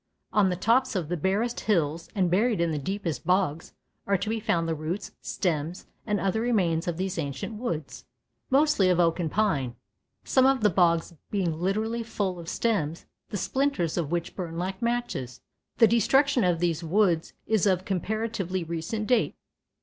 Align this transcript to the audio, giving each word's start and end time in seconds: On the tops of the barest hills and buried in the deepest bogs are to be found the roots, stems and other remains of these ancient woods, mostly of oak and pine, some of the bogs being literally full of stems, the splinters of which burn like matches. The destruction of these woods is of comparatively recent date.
On 0.33 0.49
the 0.49 0.55
tops 0.55 0.95
of 0.95 1.09
the 1.09 1.15
barest 1.15 1.59
hills 1.59 2.09
and 2.15 2.31
buried 2.31 2.59
in 2.59 2.71
the 2.71 2.79
deepest 2.79 3.23
bogs 3.23 3.73
are 4.07 4.17
to 4.17 4.29
be 4.29 4.39
found 4.39 4.67
the 4.67 4.73
roots, 4.73 5.11
stems 5.21 5.85
and 6.07 6.19
other 6.19 6.41
remains 6.41 6.87
of 6.87 6.97
these 6.97 7.19
ancient 7.19 7.53
woods, 7.59 8.05
mostly 8.49 8.89
of 8.89 8.99
oak 8.99 9.19
and 9.19 9.29
pine, 9.31 9.75
some 10.23 10.47
of 10.47 10.61
the 10.61 10.71
bogs 10.71 11.13
being 11.29 11.53
literally 11.59 12.01
full 12.01 12.39
of 12.39 12.49
stems, 12.49 13.05
the 13.29 13.37
splinters 13.37 13.95
of 13.95 14.11
which 14.11 14.35
burn 14.35 14.57
like 14.57 14.81
matches. 14.81 15.41
The 15.77 15.85
destruction 15.87 16.43
of 16.43 16.57
these 16.59 16.83
woods 16.83 17.33
is 17.45 17.67
of 17.67 17.85
comparatively 17.85 18.63
recent 18.63 19.05
date. 19.05 19.35